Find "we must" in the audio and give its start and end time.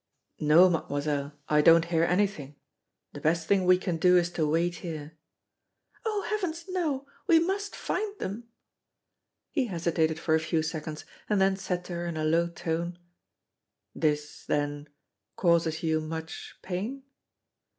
7.27-7.75